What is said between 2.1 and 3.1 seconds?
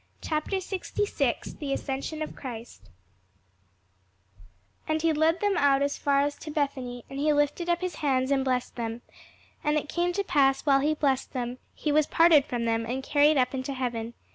OF CHRIST